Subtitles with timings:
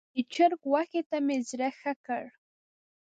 [0.15, 2.23] د چرګ غوښې ته مې زړه ښه کړ.